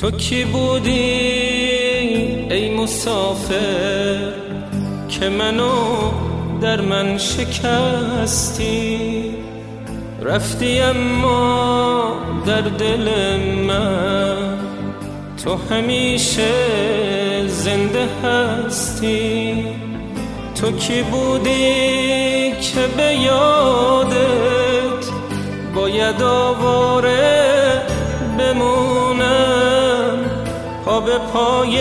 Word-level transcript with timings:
تو 0.00 0.10
کی 0.10 0.44
بودی 0.44 0.90
ای 2.50 2.74
مسافر 2.74 4.32
که 5.08 5.28
منو 5.28 5.72
در 6.60 6.80
من 6.80 7.18
شکستی؟ 7.18 8.98
رفتی 10.22 10.80
اما 10.80 12.16
در 12.46 12.60
دل 12.60 13.08
من 13.66 14.58
تو 15.44 15.56
همیشه 15.70 16.52
زنده 17.46 18.08
هستی. 18.24 19.66
تو 20.60 20.72
کی 20.72 21.02
بودی 21.02 22.52
که 22.52 22.86
به 22.96 23.14
یادت 23.14 24.18
باید 25.74 26.22
آواره 26.22 27.57
به 31.08 31.18
پای 31.32 31.78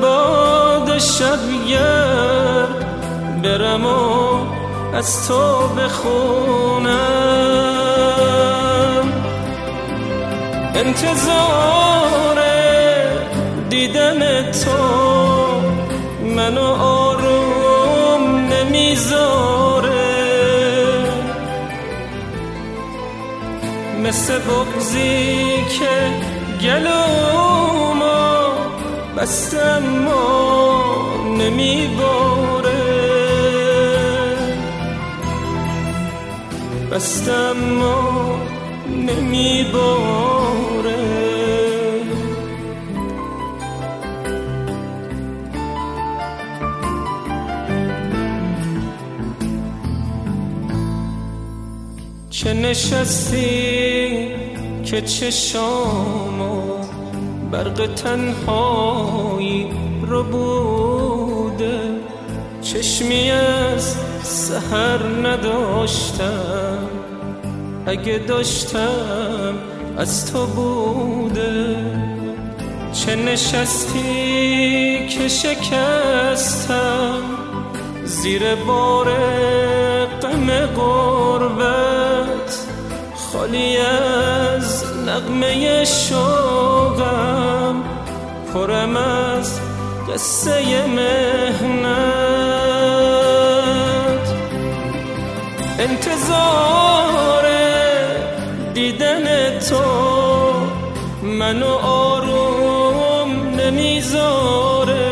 باد 0.00 0.98
شب 0.98 1.38
برم 3.42 3.86
و 3.86 4.46
از 4.96 5.28
تو 5.28 5.68
بخونم. 5.68 6.90
انتظار 10.74 12.38
دیدن 13.68 14.52
تو 14.52 14.70
منو 16.36 16.66
آروم 16.82 18.48
نمی‌ذاره. 18.52 19.90
مثل 24.04 24.38
بغزی 24.38 25.64
که 25.78 26.10
گلوما 26.66 27.69
بستم 29.20 29.82
ما 30.04 31.16
نمیباره. 31.38 32.70
بستم 36.92 37.52
ما 37.52 38.38
نمیباره. 38.88 40.20
چه 52.30 52.52
نشستی 52.52 54.28
که 54.84 55.00
چشامو 55.00 56.59
برق 57.50 57.94
تنهایی 57.94 59.70
رو 60.06 60.22
بوده. 60.22 61.80
چشمی 62.62 63.30
از 63.30 63.96
سهر 64.22 65.06
نداشتم. 65.24 66.88
اگه 67.86 68.18
داشتم 68.18 69.54
از 69.96 70.32
تو 70.32 70.46
بوده. 70.46 71.76
چه 72.92 73.16
نشستی 73.16 75.08
که 75.08 75.28
شکستم. 75.28 77.22
زیر 78.04 78.54
بار 78.54 79.08
غم 80.22 80.66
غربت 80.76 82.66
خالی 83.32 83.76
از 83.76 84.69
نغمه 85.06 85.84
شوقم 85.84 87.74
پرم 88.54 88.96
از 88.96 89.60
قصه 90.08 90.86
مهنت 90.86 92.20
انتظار 95.78 97.44
دیدن 98.74 99.58
تو 99.58 99.82
منو 101.22 101.74
آروم 101.82 103.30
نمی‌ذاره. 103.58 105.10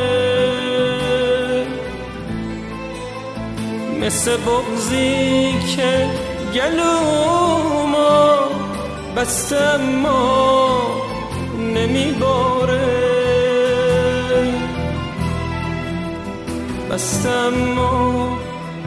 مثل 4.01 4.37
بغزی 4.37 5.55
که 5.77 6.07
گلوما 6.55 8.48
بستم 9.19 9.81
ما 10.03 10.79
نمیباره. 11.59 12.81
بستم 16.91 17.55
ما 17.77 18.39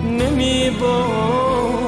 نمیباره. 0.04 1.81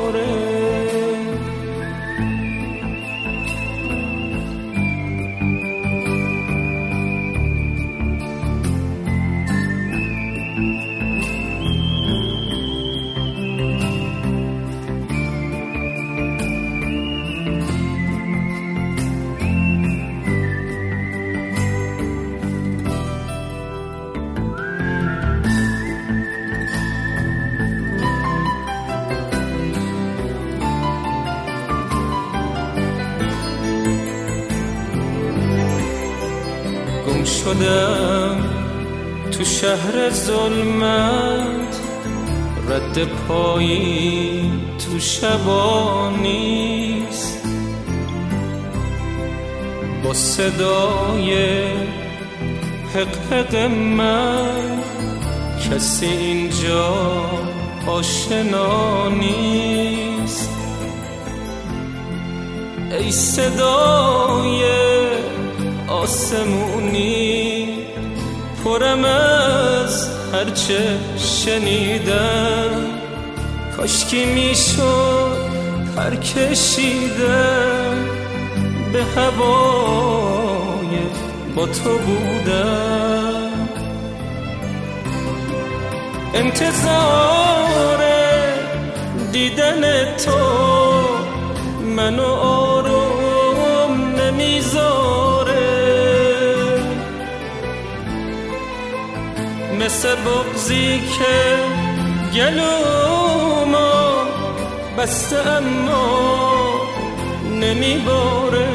شدم 37.53 38.37
تو 39.31 39.43
شهر 39.43 40.09
ظلمت 40.09 41.79
رد 42.69 43.03
پایی 43.03 44.51
تو 44.79 44.99
شبا 44.99 46.11
نیست. 46.21 47.43
با 50.03 50.13
صدای 50.13 51.33
حق 52.95 53.55
من 53.71 54.79
کسی 55.69 56.05
اینجا 56.05 56.95
آشنا 57.87 59.09
نیست. 59.09 60.49
ای 62.99 63.11
صدای 63.11 64.63
آسمونی 65.87 67.42
پرم 68.63 69.05
از 69.05 70.09
هرچه 70.33 70.97
شنیدم 71.17 72.69
کاشکی 73.77 74.25
می‌شد 74.25 75.37
پر 75.95 76.15
کشیدم 76.15 77.95
به 78.93 79.03
هوای 79.15 80.97
با 81.55 81.65
تو 81.65 81.97
بودم 81.97 83.69
انتظار 86.33 87.99
دیدن 89.31 90.15
تو 90.17 90.31
منو 91.95 92.72
مثل 99.85 100.15
بغزی 100.15 100.99
که 100.99 101.57
گلوما 102.35 104.27
بسته 104.97 105.37
اما 105.49 106.79
نمیباره. 107.59 108.69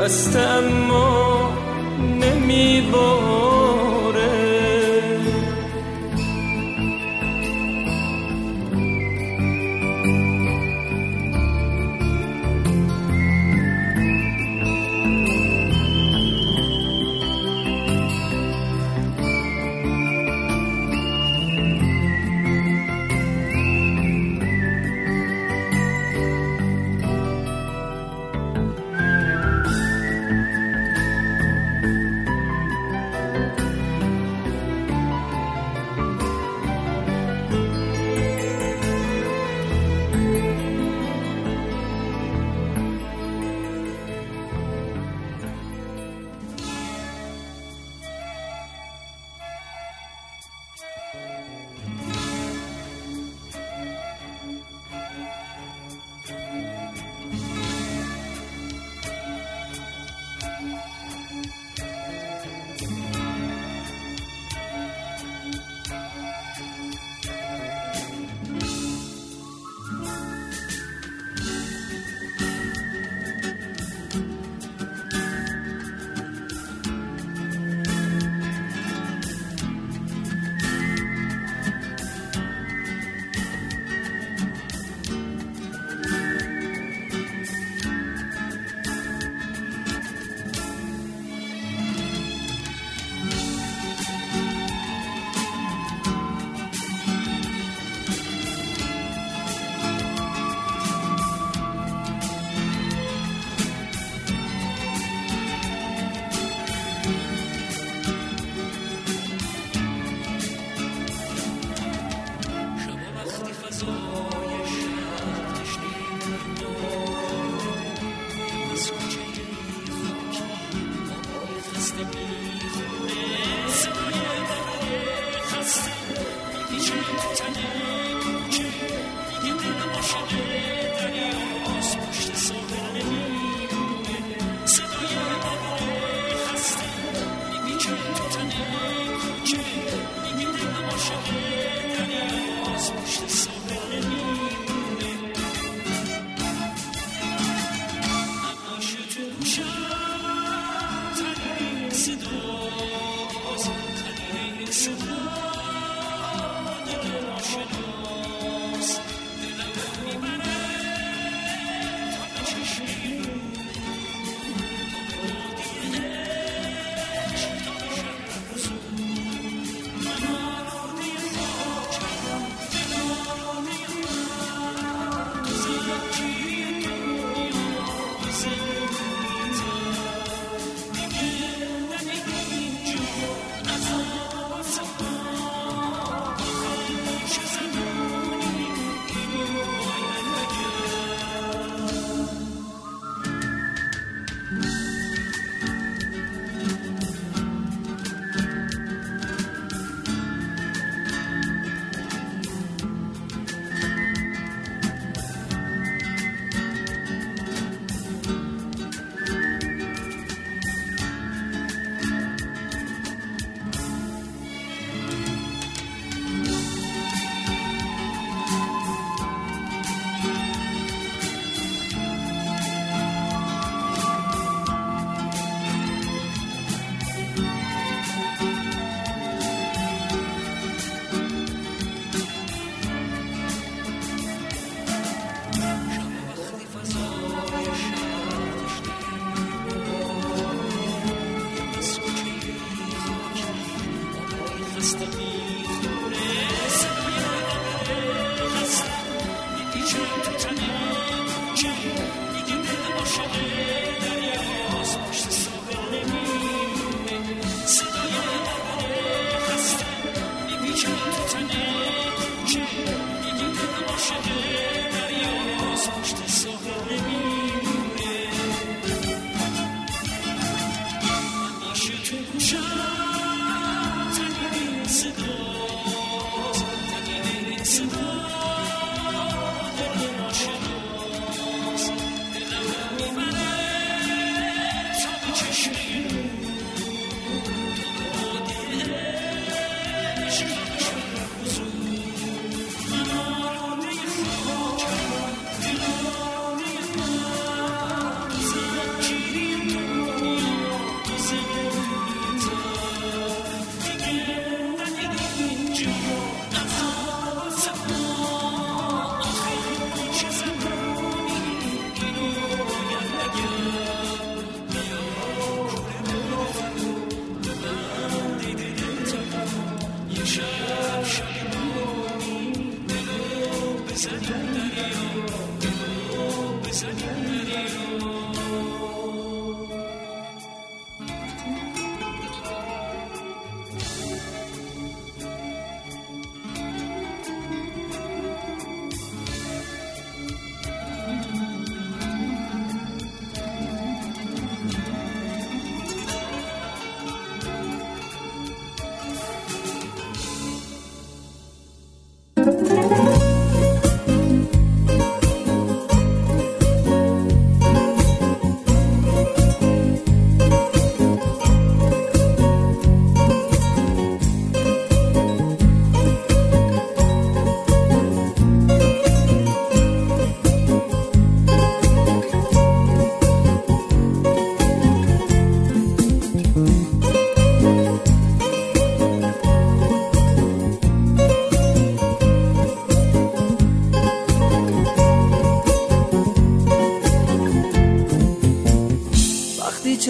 بسته 0.00 0.38
اما 0.40 1.50
نمیباره. 1.98 3.63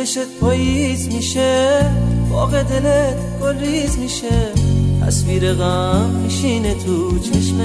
چشت 0.04 0.38
پاییز 0.40 1.08
میشه 1.08 1.80
باغ 2.30 2.62
دلت 2.62 3.16
گل 3.42 3.54
میشه. 3.98 4.52
تصویر 5.06 5.52
غم 5.52 6.10
میشینه 6.24 6.74
تو 6.74 7.18
چشم 7.18 7.58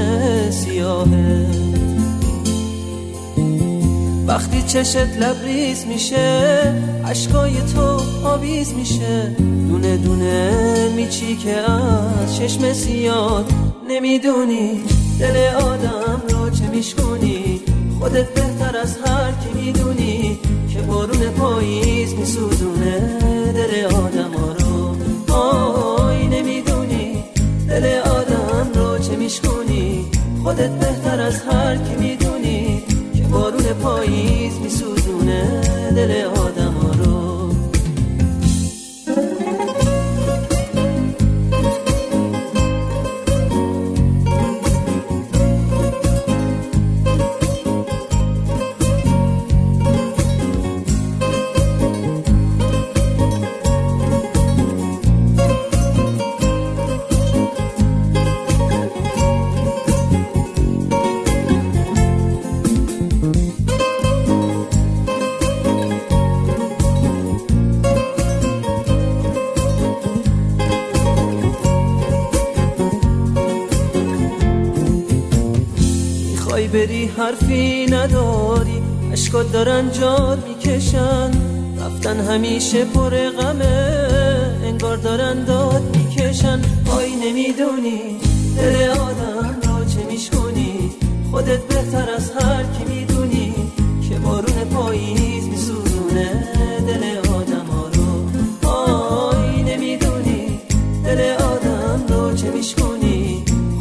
سیاهه. 0.49 1.45
وقتی 4.27 4.63
چشت 4.67 4.97
لبریز 4.97 5.85
میشه 5.85 6.73
عشقای 7.05 7.53
تو 7.75 8.01
آویز 8.27 8.73
میشه. 8.73 9.35
دونه 9.69 9.97
دونه 9.97 10.53
میچی 10.95 11.35
که 11.35 11.57
از 11.57 12.37
چشم 12.37 12.73
سیاه 12.73 13.43
نمی‌دونی. 13.89 14.81
دل 15.19 15.55
آدم 15.55 16.21
رو 16.29 16.49
چه 16.49 16.67
میشکنی؟ 16.67 17.61
خودت 17.99 18.33
بهتر 18.33 18.77
از 18.77 18.97
هر 19.05 19.31
کی 19.31 19.61
می‌دونی. 19.61 19.98
بارون 20.89 21.29
پاییز 21.29 22.13
میسوزونه 22.13 22.99
دل 23.55 23.85
آدم 23.85 24.31
ها 24.33 24.53
رو. 24.53 25.33
آی 25.33 26.27
نمی‌دونی 26.27 27.23
دل 27.69 27.99
آدم 27.99 28.71
رو 28.75 28.97
چه 28.97 29.15
میشکنی 29.15 30.05
خودت 30.43 30.69
بهتر 30.69 31.21
از 31.21 31.41
هر 31.41 31.75
کی 31.75 31.95
می‌دونی 31.95 32.83
که 33.15 33.21
بارون 33.21 33.63
پاییز 33.63 34.53
میسوزونه 34.63 35.61
دل 35.95 36.25
آدم 36.25 36.38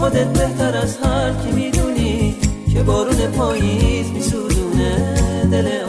خودت 0.09 0.39
بهتر 0.39 0.77
از 0.77 0.99
هر 0.99 1.33
کی 1.33 1.53
می‌دونی 1.53 2.37
که 2.73 2.83
بارون 2.83 3.27
پاییز 3.27 4.11
میسوزونه 4.11 5.15
دل 5.51 5.88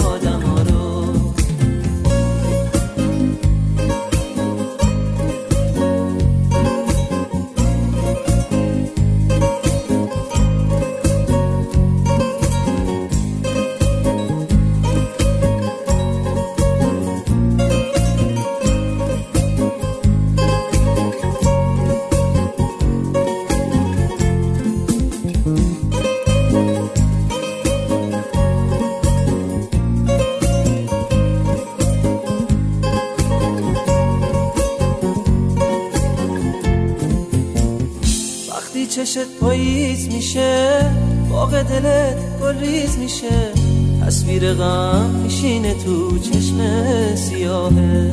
میشه. 43.21 43.51
تصویر 44.05 44.53
غم 44.53 45.09
میشینه 45.23 45.73
تو 45.73 46.19
چشم 46.19 46.59
سیاهه. 47.15 48.11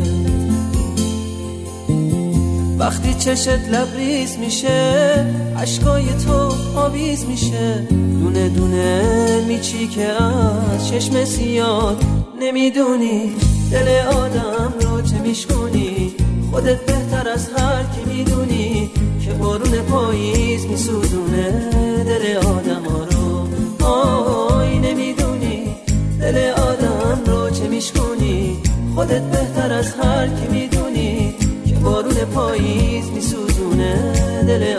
وقتی 2.79 3.15
چشت 3.15 3.49
لبریز 3.49 4.39
میشه 4.39 5.25
عشقای 5.57 6.05
تو 6.27 6.53
آویز 6.79 7.25
میشه. 7.25 7.87
دونه 8.21 8.49
دونه 8.49 9.45
میچی 9.49 9.87
که 9.87 10.07
از 10.09 10.89
چشم 10.89 11.25
سیاد 11.25 12.05
نمی‌دونی 12.41 13.33
دل 13.73 13.89
آدم 14.17 14.75
رو 14.81 15.03
چه 15.03 15.19
میشکنی 15.19 16.15
خودت 16.51 16.87
بهتر 16.87 17.29
از 17.29 17.49
هر 17.57 17.83
کی 17.83 18.15
می‌دونی 18.15 18.91
که 19.25 19.31
بارون 19.33 19.71
پاییز 19.71 20.67
میسوزونه 20.67 21.71
دل 22.05 22.37
آدم. 22.37 22.66
خودت 29.07 29.23
بهتر 29.23 29.73
از 29.73 29.95
هر 29.95 30.27
کی 30.27 30.47
می‌دونی 30.51 31.35
که 31.67 31.75
بارون 31.75 32.15
پاییز 32.15 33.11
میسوزونه 33.11 34.13
دل 34.47 34.77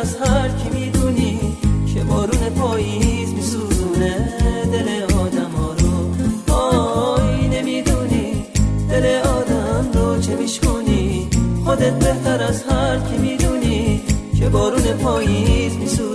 از 0.00 0.16
هر 0.16 0.48
کی 0.48 0.68
می‌دونی 0.80 1.38
که 1.94 2.00
بارون 2.04 2.50
پاییز 2.50 3.32
میسوزونه 3.32 4.38
دل 4.72 5.14
آدم 5.14 5.50
ها 5.50 5.74
رو. 5.78 6.54
آی 6.54 7.48
نمی‌دونی 7.48 8.44
دل 8.90 9.20
آدم 9.28 9.90
رو 9.94 10.20
چه 10.20 10.36
میشکنی 10.36 11.28
خودت 11.64 11.98
بهتر 11.98 12.42
از 12.42 12.62
هر 12.62 12.98
کی 12.98 13.18
می‌دونی 13.18 14.02
که 14.38 14.48
بارون 14.48 14.82
پاییز 14.82 15.72
میسوزونه. 15.76 16.09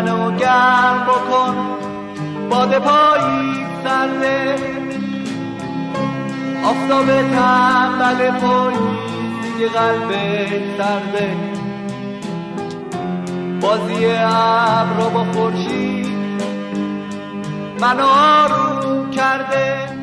منو 0.00 0.36
گرم 0.36 1.06
بکن. 1.06 1.54
باد 2.50 2.78
پاییز 2.78 3.66
سرده 3.84 4.54
آفتاب 6.64 7.06
تنبل 7.06 8.30
پاییز 8.30 8.80
دیگه 9.42 9.68
قلبش 9.68 10.62
سرده 10.78 11.36
بازی 13.60 14.06
ابرا 14.06 15.08
با 15.08 15.24
خورشید 15.32 16.42
منو 17.80 18.04
آروم 18.06 19.10
کرده. 19.10 19.99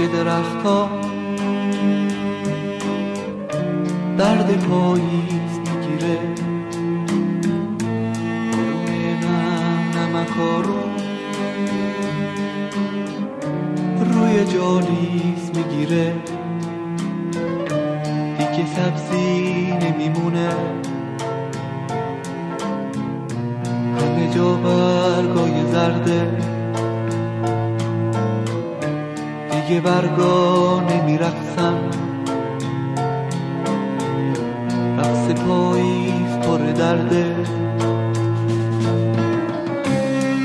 خشک 0.00 0.12
درختا 0.12 0.88
درد 4.18 4.64
پاییز 4.64 5.52
می‌گیره. 5.58 6.18
روی 8.52 9.14
نم 9.14 9.98
نمکارون 9.98 10.90
روی 14.00 14.44
جالیز 14.44 15.50
می‌گیره. 15.56 16.14
دیگه 18.38 18.66
سبزی 18.76 19.72
نمیمونه. 19.82 20.50
همه 23.96 24.34
جا 24.34 24.54
برگای 24.54 25.72
زرده. 25.72 26.49
دیگه 29.70 29.82
برگا 29.82 30.80
نمیرقصن 30.80 31.78
رقص 34.98 35.42
پاییز 35.46 36.38
پر 36.42 36.58
درده 36.58 37.36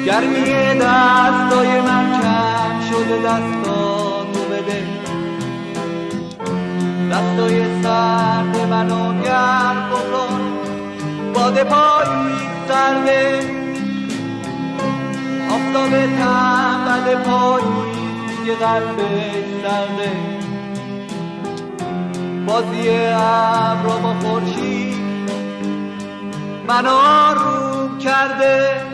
گرمی 0.06 0.44
دستای 0.82 1.82
من 1.82 2.22
کم 2.22 2.90
شده 2.90 3.18
دستاتو 3.18 4.42
بده. 4.52 4.84
دستای 7.12 7.82
سرد 7.84 8.68
منو 8.70 9.22
گرم 9.22 9.90
بکن 9.90 10.42
باد 11.34 11.64
پاییز 11.64 12.50
سرده. 12.68 13.40
آفتاب 15.50 15.92
تنبل 15.92 17.16
پاییز 17.16 17.95
دیگه 18.46 18.58
قلبش 18.58 19.46
سرده 19.64 20.12
بازی 22.48 22.90
ابر 23.14 24.00
با 24.04 24.14
خورشید. 24.14 24.96
منو 26.68 26.90
آروم 26.90 27.98
کرده. 27.98 28.85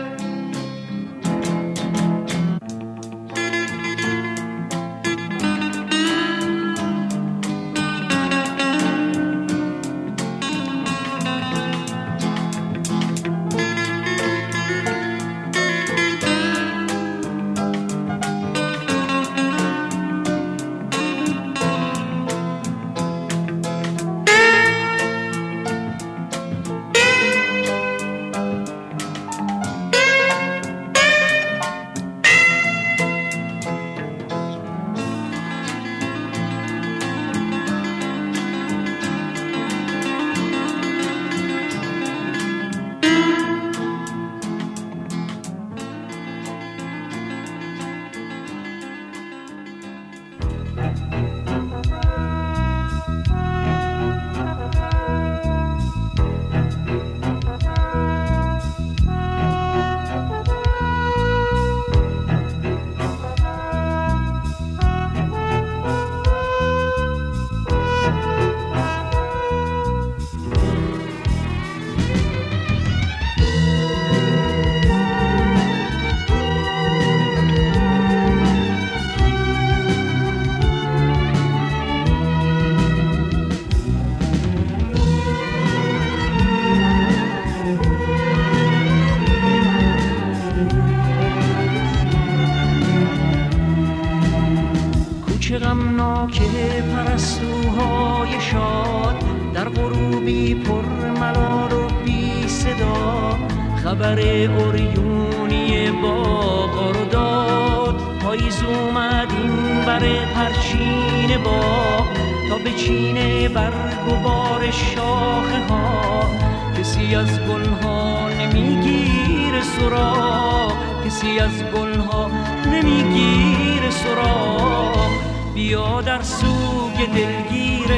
کسی 116.82 117.14
از 117.14 117.40
گلها 117.40 118.28
نمیگیر 118.28 119.60
سراغ 119.60 120.72
کسی 121.06 121.38
از 121.38 121.64
گلها 121.76 122.30
نمیگیر 122.72 123.90
سراغ. 123.90 125.10
بیا 125.54 126.00
در 126.00 126.22
سوگ 126.22 127.06
دلگیر 127.14 127.88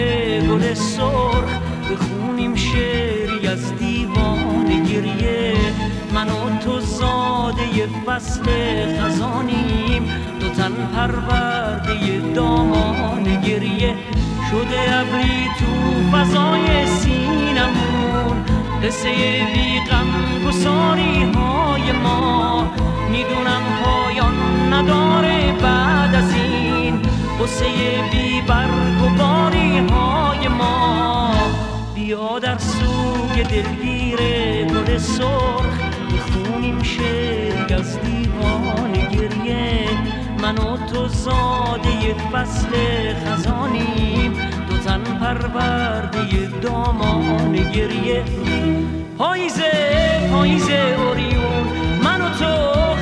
گل 0.48 0.74
سرخ 0.74 1.58
بخونیم 1.90 2.54
شعری 2.54 3.46
از 3.46 3.76
دیوان 3.76 4.84
گریه. 4.84 5.54
من 6.14 6.28
و 6.28 6.58
تو 6.64 6.80
زاده 6.80 7.88
فصل 8.06 8.42
خزانیم 9.00 10.10
دو 10.40 10.48
تن 10.48 10.72
پرورده 10.94 12.20
دامان 12.34 13.40
گریه. 13.40 13.94
شده 14.50 14.96
ابری 14.96 15.48
تو 15.58 16.16
فضای 16.16 16.86
سینمون 16.86 18.53
قصه 18.84 19.10
بی 19.54 19.80
غم 19.90 20.48
گساری 20.48 21.22
های 21.22 21.92
ما. 21.92 22.70
می‌دونم 23.10 23.62
پایان 23.84 24.34
نداره 24.72 25.52
بعد 25.62 26.14
از 26.14 26.34
این 26.34 27.02
قصه 27.42 27.66
بی 28.12 28.40
برگ 28.40 29.02
و 29.02 29.08
باری 29.18 29.78
های 29.78 30.48
ما. 30.48 31.34
بیا 31.94 32.38
در 32.38 32.58
سوگ 32.58 33.42
دلگیر 33.48 34.18
گل 34.64 34.98
سرخ 34.98 35.78
بخونیم 36.12 36.82
شعری 36.82 37.74
از 37.74 38.00
دیوان 38.00 38.92
گریه. 38.92 39.88
من 40.42 40.58
و 40.58 40.76
تو 40.76 41.08
زاده 41.08 42.14
فصل 42.32 42.68
خزانیم. 43.26 44.53
پرورده 45.24 46.60
دامان 46.62 47.52
گریه. 47.52 48.22
پاییزه 49.18 49.72
پاییزه 50.32 50.96
اوریون 50.98 51.66
من 52.04 52.20
و 52.20 52.28
تو 52.28 52.52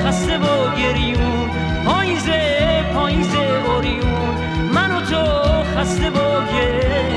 خسته 0.04 0.38
و 0.38 0.76
گریون. 0.78 1.50
پاییزه 1.86 2.40
پاییزه 2.94 3.38
اوریون 3.66 4.34
من 4.74 4.90
و 4.90 5.00
تو 5.00 5.22
خسته 5.76 6.10
و 6.10 6.20
گریون. 6.52 7.11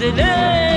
دل 0.00 0.22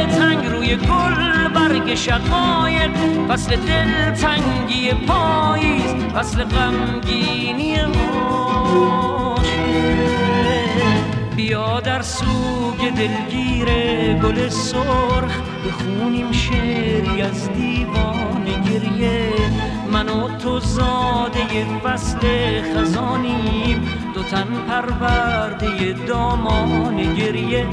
تنگ 0.05 0.45
روی 0.45 0.75
گل 0.75 1.47
برگ 1.55 1.95
شقایق 1.95 2.91
فصل 3.29 3.55
دل 3.55 4.11
تنگی 4.11 4.93
پاییز 4.93 5.93
فصل 6.15 6.43
غمگینی 6.43 7.77
بیا 11.35 11.79
در 11.79 12.01
سوگ 12.01 12.89
دلگیر 12.97 13.67
گل 14.13 14.49
سرخ 14.49 15.37
بخونیم 15.67 16.31
شعری 16.31 17.21
از 17.21 17.53
دیوان 17.53 18.45
گریه. 18.45 19.29
من 19.93 20.09
و 20.09 20.37
تو 20.37 20.59
زاده 20.59 21.65
فصل 21.83 22.19
خزانیم 22.61 23.87
دو 24.13 24.23
تن 24.23 24.47
پرورده 24.67 25.93
دامان 26.07 27.13
گریه. 27.13 27.67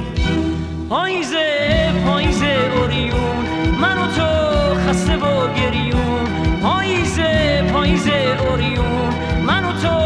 پاییزه 0.88 1.92
پاییزه 2.06 2.70
اوریون. 2.76 3.46
من 3.80 3.98
و 3.98 4.06
تو 4.06 4.74
خسته 4.74 5.16
و 5.16 5.54
گریون. 5.54 6.24
پاییزه 6.62 7.62
پاییزه 7.72 8.38
اوریون. 8.50 9.14
من 9.46 9.64
و 9.64 9.72
تو 9.72 10.05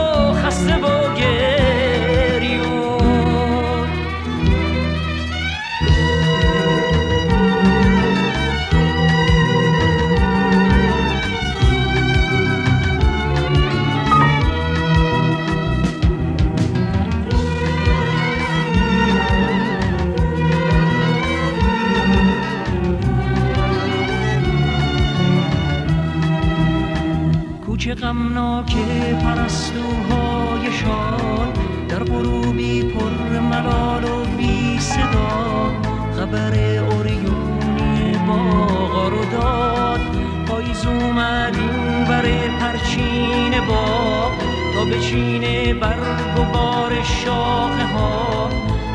غمناک 28.40 28.76
پرستوهای 29.22 30.72
شاد 30.72 31.58
در 31.88 32.04
غروبی 32.04 32.82
پر 32.82 33.40
ملال 33.40 34.04
و 34.04 34.24
بی 34.36 34.78
صدا. 34.78 35.72
خبر 36.16 36.78
اوریونی 36.78 38.18
باغا 38.26 39.08
رو 39.08 39.24
داد 39.24 40.00
پاییز 40.46 40.86
اومد 40.86 41.56
این 41.56 42.04
بر 42.04 42.24
پرچین 42.60 43.60
باغ 43.68 44.32
تا 44.74 44.84
بچینه 44.84 45.74
برگ 45.74 46.38
و 46.38 46.52
بار 46.52 47.02
شاخه 47.02 47.84
ها 47.84 48.48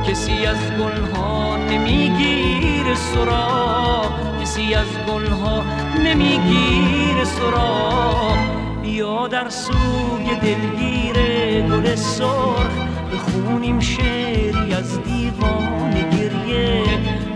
کسی 0.07 0.45
از 0.45 0.57
گلها 0.79 1.57
نمیگیر 1.57 2.95
سراغ 2.95 4.41
کسی 4.41 4.73
از 4.73 4.87
گلها 5.07 5.63
نمیگیر 6.03 7.23
سراغ 7.25 8.64
بیا 8.85 9.27
در 9.27 9.49
سوی 9.49 10.35
دلگیر 10.41 11.15
گل 11.61 11.95
سرخ 11.95 12.71
بخونیم 13.13 13.79
شعری 13.79 14.73
از 14.73 15.03
دیوان 15.03 15.91
گریه. 15.91 16.83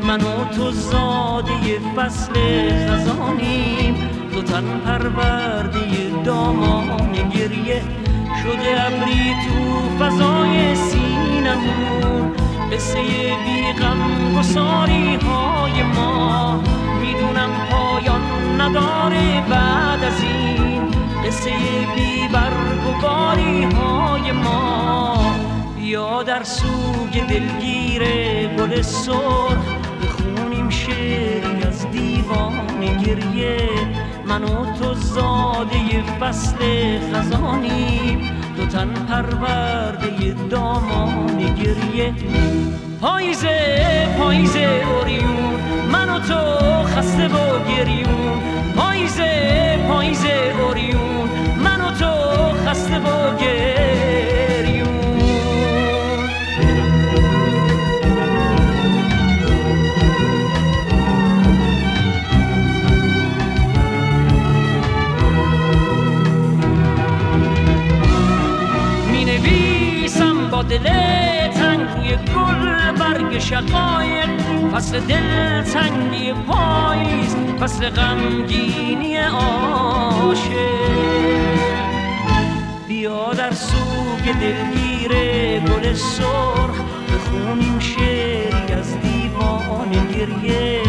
من 0.07 0.21
و 0.21 0.45
تو 0.55 0.71
زاده 0.71 1.79
فصل 1.95 2.33
خزانیم 2.87 3.95
دو 4.33 4.41
تن 4.41 4.63
پرورده 4.85 5.79
دامان 6.25 7.11
گریه. 7.13 7.81
شده 8.43 8.85
ابری 8.85 9.35
تو 9.45 9.89
فضای 10.05 10.75
سینمون 10.75 12.31
قصه 12.73 13.01
بیغم 13.45 13.99
گساری 14.39 15.15
های 15.15 15.83
ما. 15.83 16.61
می‌دونم 17.01 17.49
پایان 17.71 18.21
نداره 18.61 19.43
بعد 19.49 20.03
از 20.03 20.23
این. 20.23 20.78
قصه 21.25 21.51
بی 21.95 22.27
برگ 22.33 22.87
و 22.87 23.01
باری 23.01 23.63
های 23.63 24.31
ما. 24.31 25.35
یا 25.79 26.23
در 26.23 26.43
سوگ 26.43 27.27
دلگیر 27.29 28.03
گل 28.47 28.81
سرخ 28.81 29.65
بخونیم 30.03 30.69
شعری 30.69 31.63
از 31.67 31.91
دیوان 31.91 32.97
گریه. 33.05 33.69
من 34.25 34.43
و 34.43 34.73
تو 34.73 34.93
زاده 34.93 36.03
فصل 36.19 36.57
خزانیم 37.13 38.31
دو 38.57 38.65
تن 38.65 38.93
پرورده 38.93 40.35
دامان. 40.49 41.28
گریه 41.79 42.13
پاییزه 43.01 44.07
پاییزه 44.17 44.59
اوریون. 44.59 45.59
من 45.91 46.09
و 46.09 46.19
تو 46.19 46.39
خسته 46.83 47.27
و 47.27 47.59
گریون. 47.69 48.41
پاییزه 48.75 49.79
پاییزه 49.87 50.53
اوریون. 50.61 51.29
من 51.63 51.81
و 51.81 51.91
تو 51.99 52.11
خسته 52.65 52.97
و 52.99 53.37
گریون. 53.37 54.78
دل 70.69 70.83
تنگ 71.47 72.17
گل 72.35 72.91
برگ 72.91 73.39
شقایق 73.39 74.29
فصل 74.73 74.99
دل 74.99 75.61
تنگی 75.61 76.33
پاییز 76.33 77.35
فصل 77.59 77.89
غمگینی 77.89 79.17
عاشق 79.17 80.49
بیا 82.87 83.33
در 83.33 83.51
سوگ 83.51 84.33
دلگیر 84.41 85.11
گل 85.59 85.93
سرخ 85.93 86.79
بخونیم 87.13 87.79
شعری 87.79 88.73
از 88.73 89.01
دیوان 89.01 89.91
گریه 89.91 90.81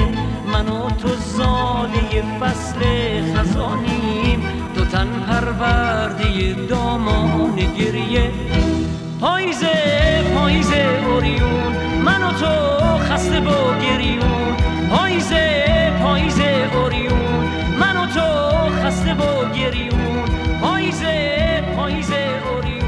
من 0.53 0.67
تو 1.03 1.09
زاده 1.09 2.23
فصل 2.41 2.81
خزانیم 3.35 4.43
دو 4.75 4.85
تن 4.85 5.09
پرورده 5.29 6.55
دامان 6.69 7.57
گریه 7.57 8.31
پاییزه 9.21 9.73
پاییزه 10.35 11.01
اوریون. 11.09 11.73
من 12.05 12.23
و 12.23 12.33
تو 12.33 12.99
خسته 12.99 13.41
و 13.41 13.79
گریون. 13.81 14.57
پاییزه 14.91 15.93
پاییزه 16.03 16.69
اوریون. 16.75 17.49
من 17.81 17.97
و 17.97 18.07
تو 18.07 18.21
خسته 18.85 19.15
و 19.15 19.53
گریون. 19.55 20.25
پاییزه 20.63 21.63
پاییزه 21.77 22.17
اوریون. 22.51 22.80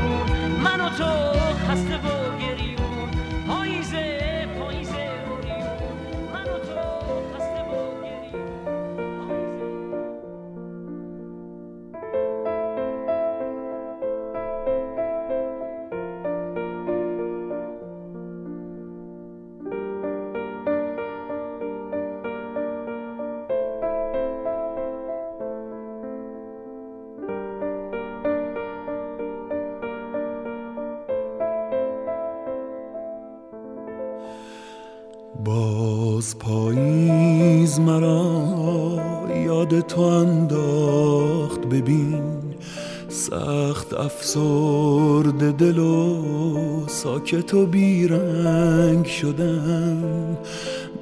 ساکت 47.33 47.55
و 47.55 47.67
بیرنگ 47.67 49.07
شدم 49.07 50.37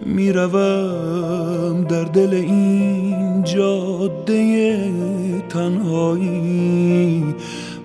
می‌روم 0.07 1.85
در 1.89 2.05
دل 2.05 2.35
این 2.35 3.45
جاده 3.45 4.93
تنهایی. 5.49 7.25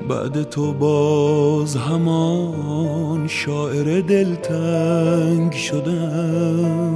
بعد 0.10 0.44
تو 0.44 0.74
باز 0.74 1.76
همان 1.76 3.28
شاعر 3.28 4.02
دلتنگ 4.02 5.52
شدم 5.52 6.96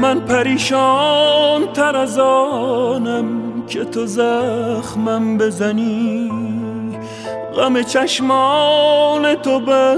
من 0.00 0.20
پریشان 0.20 1.72
تر 1.74 1.96
از 1.96 2.18
آنم 2.18 3.26
که 3.68 3.84
تو 3.84 4.06
زخمم 4.06 5.38
بزنی. 5.38 6.15
غم 7.56 7.82
چشمان 7.82 9.34
تو 9.34 9.60
بر. 9.60 9.96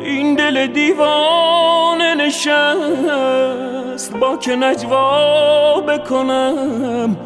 این 0.00 0.34
دل 0.34 0.66
دیوانه 0.66 2.14
نشست. 2.14 2.56
با 4.20 4.36
که 4.36 4.56
نجوا 4.56 5.80
بکنم 5.80 7.16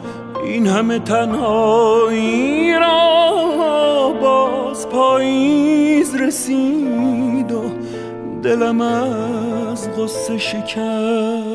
این 0.45 0.67
همه 0.67 0.99
تنهایی 0.99 2.75
را 2.75 4.15
باز 4.21 4.89
پاییز 4.89 6.15
رسید 6.15 7.53
و 7.53 7.63
دلم 8.43 8.81
از 8.81 9.91
غصه 9.97 10.39
شکست. 10.39 11.50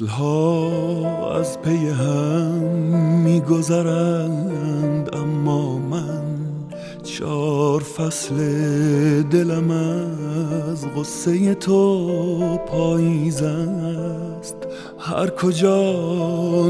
فصل 0.00 0.06
ها 0.06 1.36
از 1.38 1.62
پی 1.62 1.88
هم 1.88 2.60
میگذرند 3.24 5.16
اما 5.16 5.78
من 5.78 6.22
چار 7.02 7.80
فصل 7.80 8.34
دلم 9.22 9.70
از 9.70 10.86
غصه 10.96 11.54
تو 11.54 12.56
پاییز 12.56 13.42
است. 13.42 14.56
هر 14.98 15.30
کجا 15.30 15.92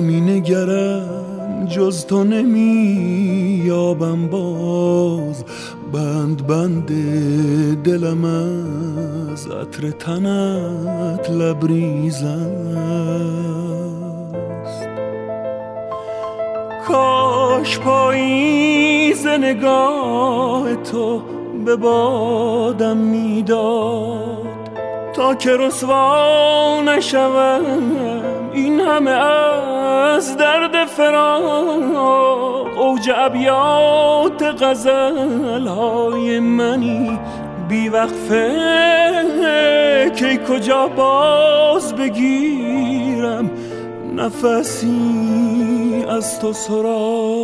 می 0.02 0.20
نگرم 0.20 1.66
جز 1.66 2.06
تو 2.06 2.24
نمی 2.24 3.62
یابم 3.64 4.28
باز. 4.28 5.44
بند 5.92 6.46
بند 6.46 6.87
دلم 7.83 8.24
از 9.33 9.46
عطر 9.46 9.90
تنت 9.90 11.31
لبریز 11.31 12.22
است. 12.22 12.48
کاش 16.88 17.79
پاییز 17.79 19.26
نگاه 19.26 20.76
تو 20.76 21.22
به 21.64 21.76
بادم 21.76 22.96
می‌داد 22.96 24.46
تا 25.14 25.35
که 25.35 25.57
رسوا 25.57 26.83
نشوم 26.83 28.29
این 28.52 28.80
همه 28.80 29.10
از 29.10 30.36
درد 30.36 30.84
فراق 30.84 32.78
اوج 32.78 33.10
ابیات 33.14 34.42
غزل 34.62 35.66
های 35.66 36.40
منی 36.40 37.18
بیوقفه 37.68 38.50
که 40.16 40.38
کجا 40.48 40.88
باز 40.88 41.94
بگیرم 41.94 43.50
نفسی 44.16 46.04
از 46.08 46.40
تو 46.40 46.52
سراغ. 46.52 47.39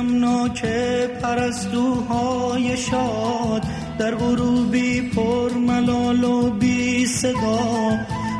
غمناک 0.00 0.64
پرستوهای 1.22 2.76
شاد 2.76 3.62
در 3.98 4.14
غروبی 4.14 5.10
پر 5.10 5.50
ملال 5.52 6.24
و 6.24 6.50
بی 6.50 7.06
صدا. 7.06 7.98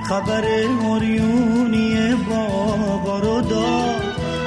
خبر 0.08 0.44
اوریونی 0.82 2.14
بابا 2.28 3.18
رو 3.18 3.40
داد 3.40 4.02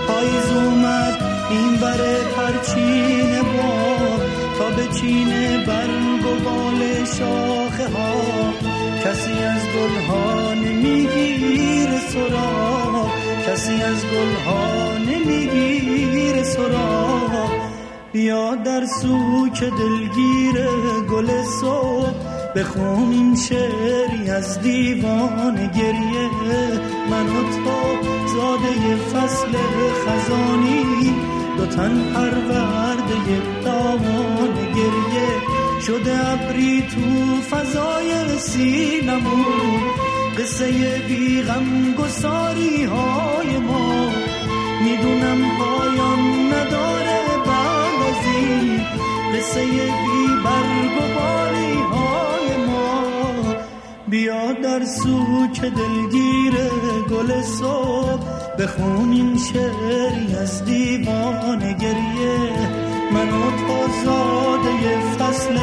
پاییز 0.07 0.51
اومد 0.55 1.17
این 1.49 1.75
بر 1.75 1.97
پرچین 2.35 3.41
باب 3.41 4.21
تا 4.57 4.69
به 4.75 4.87
چین 4.99 5.29
برگ 5.67 6.25
و 6.25 6.43
بال 6.43 7.05
شاخه 7.05 7.87
ها 7.97 8.13
کسی 9.03 9.43
از 9.43 9.61
گلها 9.61 10.53
نمیگیر 10.53 11.89
سراغ. 12.13 12.62
کسی 13.53 13.83
از 13.83 14.05
گلها 14.05 14.97
نمیگیر 14.97 16.43
سراغ. 16.43 17.49
بیا 18.13 18.55
در 18.55 18.85
سوک 18.85 19.59
دلگیر 19.59 20.65
گل 21.11 21.43
صبح. 21.61 22.13
بخونیم 22.55 23.35
شعری 23.35 24.29
از 24.29 24.61
دیوان 24.61 25.55
گریه. 25.55 26.29
من 27.09 27.25
و 27.25 27.43
تو 27.43 27.81
زاده 28.33 28.95
فصل 28.95 29.51
خزانی. 30.05 31.15
دو 31.57 31.65
تن 31.65 32.13
پرورده 32.13 33.41
دامان 33.65 34.53
گریه. 34.75 35.29
شده 35.87 36.29
ابری 36.29 36.81
تو 36.81 37.41
فضای 37.41 38.39
سینمون 38.39 40.22
قصه 40.37 41.01
بی 41.07 41.41
غم 41.41 41.93
گساری 41.93 42.83
های 42.83 43.57
ما. 43.57 44.09
می‌دونم 44.83 45.57
پایان 45.59 46.53
نداره 46.53 47.21
بعد 47.45 47.99
از 48.09 48.25
این 48.35 48.81
قصه 49.35 49.65
بی 49.65 50.27
برگ 50.43 50.93
و 50.97 51.15
باری 51.15 51.73
های 51.73 52.65
ما. 52.65 53.03
بیا 54.07 54.53
در 54.53 54.85
سوک 54.85 55.61
دلگیر 55.61 56.53
گل 57.09 57.41
صبح 57.41 58.23
بخونیم 58.59 59.37
شعری 59.37 60.35
از 60.35 60.65
دیوان 60.65 61.59
گریه. 61.59 62.82
من 63.13 63.29
و 63.29 63.51
تو 63.51 63.77
زاده 64.05 64.99
فصل 65.19 65.57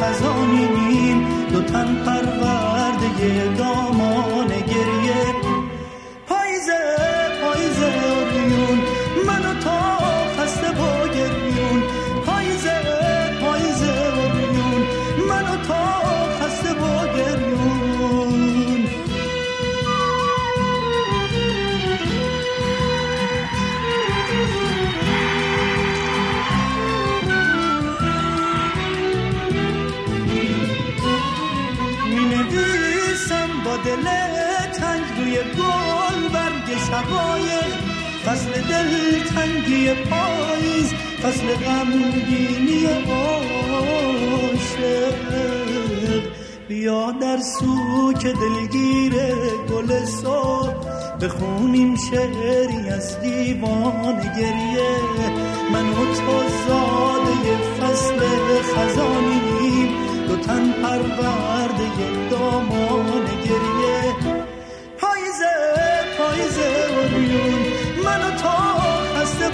خزانیم 0.00 1.26
دو 1.52 1.60
تن 1.62 2.04
پرورده 2.04 3.54
دامان 3.58 4.48
گریه 4.48 5.09
تنگی 39.34 39.94
پاییز 39.94 40.94
فصل 41.22 41.46
غمگینی 41.46 42.86
عاشق. 42.86 44.10
بیا 46.68 47.10
در 47.10 47.38
سوک 47.38 48.22
دلگیر 48.26 49.14
گل 49.70 50.04
صبح 50.04 50.74
بخونیم 51.20 51.96
شعری 51.96 52.88
از 52.88 53.20
دیوان 53.20 54.20
گریه. 54.20 54.96
من 55.72 55.88
و 55.88 56.14
تو 56.14 56.42
زاده 56.68 57.56
فصل 57.80 58.18
خزانیم 58.62 59.88
دو 60.28 60.36
تن 60.36 60.72
پرورده 60.72 62.28
دامان 62.30 63.26
گریه. 63.44 64.14
پاییزه 64.98 65.54
پاییزه. 66.18 66.79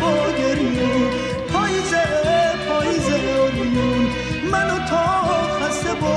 با 0.00 0.32
گریون 0.38 1.10
پاییزه 1.52 2.04
پاییزه 2.68 3.16
آریون 3.42 4.06
منو 4.52 4.78
تا 4.90 5.06
خسته 5.60 5.94
با 5.94 6.16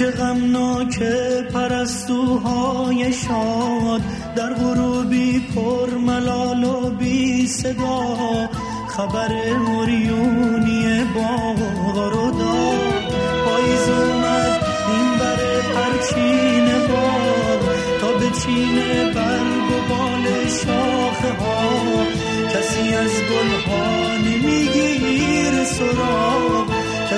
کوچه 0.00 0.10
غمناک 0.10 0.98
پرستوهای 1.52 3.12
شاد 3.12 4.00
در 4.36 4.54
غروبی 4.54 5.40
پر 5.54 5.90
ملال 5.90 6.64
و 6.64 6.90
بی 6.90 7.46
صدا 7.46 8.48
خبر 8.88 9.56
موریونی 9.56 11.04
باغ 11.14 12.12
رو 12.12 12.30
داد. 12.30 12.80
پاییز 13.44 13.88
اومد 13.88 14.60
این 14.88 15.18
بر 15.18 15.40
پرچین 15.74 16.64
باغ 16.88 17.60
تا 18.00 18.12
به 18.18 18.30
چین 18.44 18.76
برگ 19.14 19.70
و 19.70 19.88
بال 19.88 20.48
شاخه 20.48 21.32
ها. 21.44 22.04
کسی 22.54 22.94
از 22.94 23.10
گلها 23.10 24.16
نمیگیر 24.16 25.64
سراغ. 25.64 26.39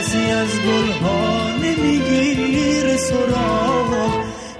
کسی 0.02 0.30
از 0.30 0.48
گلها 0.60 1.48
نمیگیر 1.62 2.96
سراغ. 2.96 4.10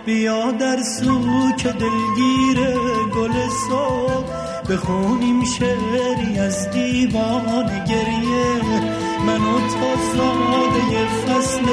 بیا 0.07 0.51
در 0.51 0.77
سوک 0.83 1.67
دلگیر 1.67 2.77
گل 3.15 3.33
صبح. 3.69 4.27
بخونیم 4.71 5.45
شعری 5.45 6.39
از 6.39 6.71
دیوان 6.71 7.85
گریه. 7.89 8.81
من 9.27 9.41
و 9.41 9.59
تو 9.59 10.17
ساده 10.17 11.07
فصل 11.27 11.67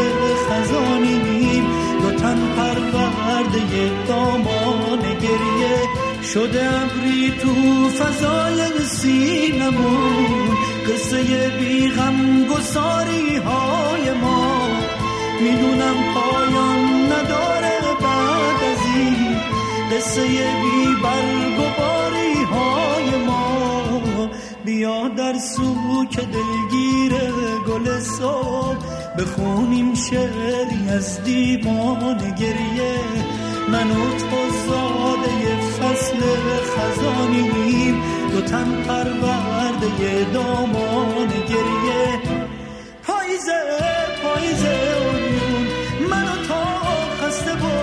خزانیم 0.50 1.66
دو 2.02 2.12
تن 2.12 2.38
پرورده 2.58 3.92
دامان 4.08 5.02
گریه. 5.02 5.80
شده 6.34 6.70
ابری 6.82 7.32
تو 7.42 7.90
فضای 7.90 8.86
سینمون. 8.86 10.59
قصه 10.90 11.52
بی 11.60 11.90
غم 11.90 12.46
گساری 12.46 13.36
های 13.36 14.14
ما. 14.14 14.68
می‌دونم 15.42 15.96
پایان 16.14 17.06
نداره 17.06 17.80
بعد 18.02 18.64
از 18.72 18.86
این 18.96 19.38
قصه 19.92 20.22
بی 20.62 20.96
برگ 21.04 21.60
و 21.60 22.56
های 22.56 23.26
ما. 23.26 24.30
بیا 24.66 25.08
در 25.08 25.34
سوک 25.34 26.16
دلگیر 26.20 27.14
گل 27.68 28.00
صبح 28.00 28.86
بخونیم 29.18 29.94
شعری 29.94 30.90
از 30.90 31.24
دیوان 31.24 32.36
گریه. 32.36 33.00
من 33.72 33.92
و 33.92 34.18
تو 34.18 34.50
زاده 34.68 35.56
فصل 35.80 36.18
خزانیم 36.76 38.02
دو 38.32 38.42
تن 38.42 38.84
پرورده 38.84 40.26
دامان 40.34 41.28
گریه. 41.28 42.22
پاییزه 43.04 43.60
پاییزه 44.24 44.76
اونیون 45.06 45.68
من 46.10 46.24
و 46.24 46.36
تو 46.48 46.62
خسته 47.22 47.54
با 47.54 47.79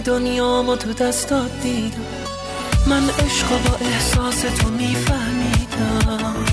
دنیامو 0.00 0.76
تو 0.76 0.92
دستات 0.92 1.50
دیدم 1.62 2.04
من 2.86 3.02
عشق 3.10 3.48
با 3.48 3.76
احساس 3.86 4.40
تو 4.40 4.70
میفهمیدم. 4.70 6.46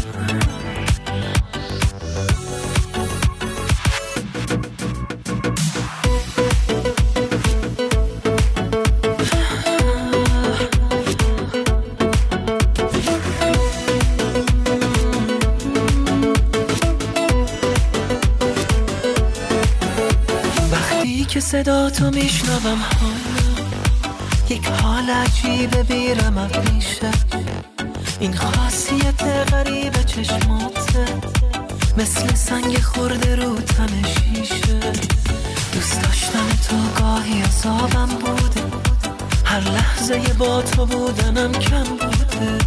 صدا 21.54 21.90
تو 21.90 22.12
میشنوم 22.12 22.82
حالا 23.00 23.33
یک 23.33 23.33
حال 24.70 25.10
عجیبه 25.10 25.84
بیرم 25.84 26.50
میشه 26.74 27.12
این 28.20 28.36
خاصیت 28.36 29.24
غریب 29.24 30.04
چشماته 30.06 31.06
مثل 31.98 32.36
سنگ 32.36 32.78
خورده 32.78 33.36
رو 33.36 33.56
تن 33.56 34.04
شیشه. 34.04 34.80
دوست 35.74 36.02
داشتن 36.02 36.50
تو 36.70 37.02
گاهی 37.02 37.42
عذابم 37.42 38.06
بوده. 38.06 38.64
هر 39.46 39.60
لحظه 39.60 40.20
با 40.38 40.62
تو 40.62 40.86
بودنم 40.86 41.52
کم 41.52 41.84
بوده. 41.84 42.58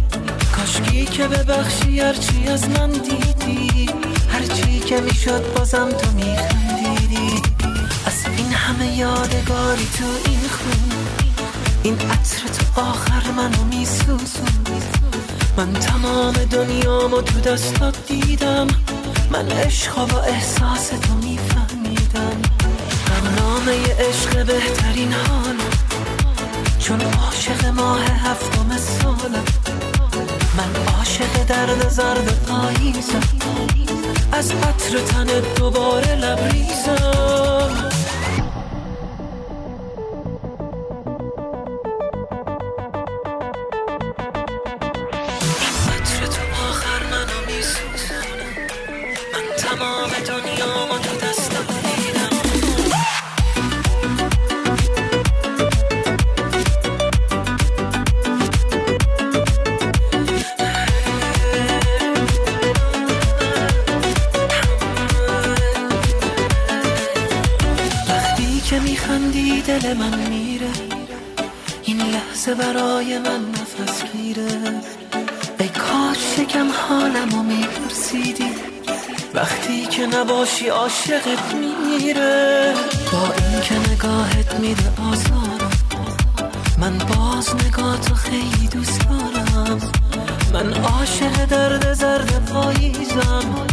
کاشکی 0.55 1.05
که 1.05 1.27
ببخشی 1.27 1.99
هرچی 1.99 2.47
از 2.47 2.69
من 2.69 2.89
دیدی. 2.89 3.89
هرچی 4.33 4.79
که 4.79 5.01
می‌شد 5.01 5.53
بازم 5.53 5.89
تو 5.89 6.11
میخندیدی. 6.11 7.41
از 8.05 8.25
این 8.37 8.53
همه 8.53 8.97
یادگاری 8.97 9.87
تو 9.97 10.05
این 10.25 10.39
خون 10.39 10.96
این 11.83 11.93
عطر 11.93 12.47
تو 12.47 12.81
آخر 12.81 13.31
منو 13.31 13.63
میسوزون 13.63 14.57
من 15.57 15.73
تمام 15.73 16.33
دنیامو 16.33 17.21
تو 17.21 17.39
دستات 17.39 17.97
دیدم. 18.07 18.67
من 19.31 19.51
عشق 19.51 19.97
و 19.97 20.15
احساس 20.15 20.87
تو 20.87 21.13
میفهمیدم. 21.13 22.41
برنامه 23.07 23.95
عشق 23.99 24.45
بهترین 24.45 25.13
حالم. 25.13 25.57
چون 26.79 27.01
عاشق 27.01 27.65
ماه 27.65 28.03
هفتم 28.03 28.77
سالم. 28.77 29.45
من 30.57 30.93
عاشق 30.97 31.45
درد 31.47 31.89
زرد 31.89 32.45
پاییزم. 32.47 33.21
از 34.31 34.51
عطر 34.51 34.97
دوباره 35.55 36.15
لبریزم. 36.15 37.66
وقتی 79.37 79.85
که 79.85 80.05
نباشی 80.05 80.67
عاشقت 80.67 81.53
میره 81.55 82.73
با 83.11 83.33
این 83.37 83.61
که 83.61 83.75
نگاهت 83.91 84.53
میده 84.53 84.83
آزارم. 85.11 85.71
من 86.77 86.97
با 86.97 87.15
باز 87.15 87.55
نگاه 87.55 87.99
تو 87.99 88.15
خیلی 88.15 88.67
دوست 88.67 89.01
دارم 89.09 89.79
من 90.53 90.73
عاشق 90.73 91.45
درد 91.45 91.93
زرد 91.93 92.51
پاییزم. 92.53 93.65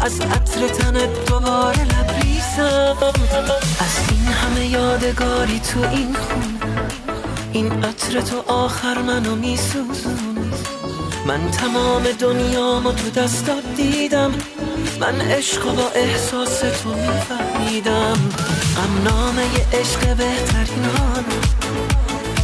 از 0.00 0.20
عطر 0.20 0.68
تنت 0.68 1.24
دوباره 1.26 1.84
لبریزم. 1.84 2.96
از 3.80 4.10
این 4.10 4.26
همه 4.26 4.66
یادگاری 4.66 5.60
تو 5.60 5.80
این 5.90 6.14
خون. 6.14 6.58
این 7.52 7.84
عطر 7.84 8.20
تو 8.20 8.52
آخر 8.52 8.98
منو 8.98 9.34
میسوزون 9.34 10.52
من 11.26 11.50
تمام 11.50 12.02
دنیامو 12.18 12.92
تو 12.92 13.10
دستات 13.10 13.64
دیدم. 13.76 14.32
من 15.00 15.20
عشق 15.20 15.62
با 15.74 15.88
احساس 15.94 16.58
تو 16.58 16.88
میفهمیدم. 16.88 18.18
غم 18.76 19.02
نامه 19.04 19.42
عشق 19.72 20.00
بهترین 20.00 20.84
حال 20.84 21.24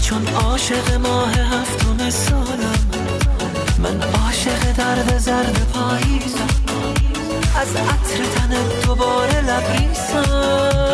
چون 0.03 0.27
عاشق 0.29 0.93
ماه 0.93 1.31
هفتم 1.31 2.11
سالم 2.11 2.79
من 3.79 4.03
عاشق 4.03 4.73
درد 4.77 5.19
زرد 5.19 5.67
پاییزم. 5.75 6.49
از 7.61 7.77
عطر 7.77 8.25
تنت 8.35 8.87
دوباره 8.87 9.41
لبریزم. 9.41 10.85